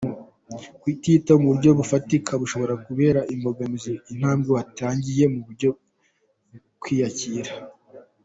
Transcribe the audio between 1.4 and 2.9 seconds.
mu buryo bufatika bishobora